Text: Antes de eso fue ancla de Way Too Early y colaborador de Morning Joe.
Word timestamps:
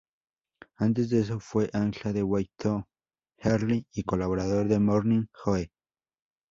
Antes 0.77 1.11
de 1.11 1.19
eso 1.19 1.39
fue 1.39 1.69
ancla 1.73 2.11
de 2.11 2.23
Way 2.23 2.49
Too 2.57 2.83
Early 3.37 3.85
y 3.93 4.01
colaborador 4.01 4.67
de 4.67 4.79
Morning 4.79 5.27
Joe. 5.31 5.69